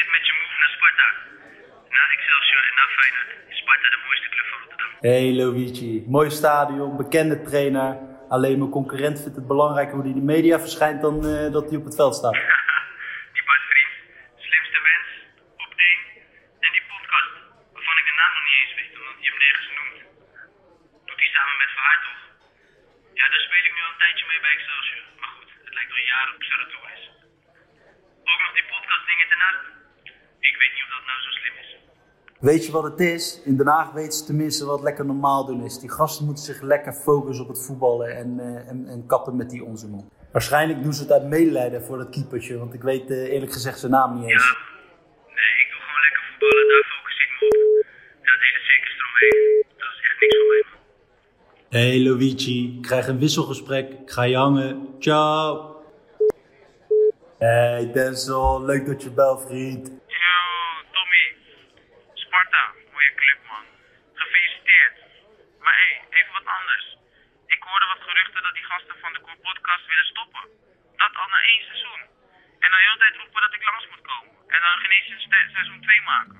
[0.00, 1.08] Gefeliciteerd met je move naar Sparta.
[1.96, 4.90] Na Excelsior en na Feyenoord is Sparta de mooiste club van Rotterdam.
[5.08, 7.88] Hey Luigi, mooi stadion, bekende trainer.
[8.34, 11.64] Alleen mijn concurrent vindt het belangrijker hoe hij in de media verschijnt dan eh, dat
[11.68, 12.38] hij op het veld staat.
[13.34, 13.92] die Bart Vriend,
[14.46, 15.06] slimste mens,
[15.64, 16.00] op één.
[16.64, 17.32] En die podcast,
[17.74, 19.98] waarvan ik de naam nog niet eens weet, omdat hij hem nergens noemt.
[21.08, 22.20] Doet hij samen met Verhaar toch?
[23.18, 25.04] Ja, daar speel ik nu al een tijdje mee bij Excelsior.
[25.20, 27.06] Maar goed, het lijkt al jaren op Xeratorisch.
[28.30, 29.79] Ook nog die podcast dingen ernaast.
[30.40, 31.76] Ik weet niet of dat nou zo slim is.
[32.38, 33.42] Weet je wat het is?
[33.44, 35.78] In Den Haag weten ze tenminste wat lekker normaal doen is.
[35.78, 39.50] Die gasten moeten zich lekker focussen op het voetballen en, eh, en, en kappen met
[39.50, 40.04] die onzin op.
[40.32, 43.78] Waarschijnlijk doen ze het uit medelijden voor dat keepertje, want ik weet eh, eerlijk gezegd
[43.78, 44.44] zijn naam niet eens.
[44.44, 44.56] Ja,
[45.26, 47.86] nee, ik doe gewoon lekker voetballen, daar focus ik me op.
[48.22, 50.80] En dat hele circus eromheen, dat is echt niks voor mij, man.
[51.68, 53.90] Hey Luigi, ik krijg een wisselgesprek.
[53.90, 54.88] Ik ga je hangen.
[54.98, 55.68] Ciao.
[57.38, 59.90] Hey Denzel, leuk dat je belt vriend.
[62.30, 63.64] Sparta, mooie club, man.
[64.20, 64.96] Gefeliciteerd.
[65.64, 66.86] Maar hé, hey, even wat anders.
[67.54, 70.44] Ik hoorde wat geruchten dat die gasten van de podcast willen stoppen.
[71.02, 72.02] Dat al na één seizoen.
[72.62, 74.34] En dan de hele tijd roepen dat ik langs moet komen.
[74.54, 76.38] En dan geen eens seizoen 2 maken.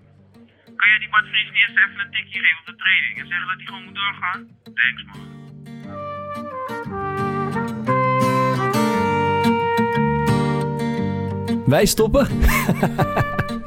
[0.79, 3.27] Kan jij die Bart Vries niet eerst even een tikje geven op de training en
[3.27, 4.41] zeggen dat hij gewoon moet doorgaan?
[4.79, 5.29] Thanks, man.
[11.75, 12.27] Wij stoppen?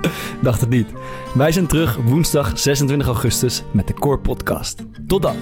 [0.42, 0.88] Dacht het niet.
[1.34, 4.82] Wij zijn terug woensdag 26 augustus met de Core Podcast.
[5.06, 5.36] Tot dan.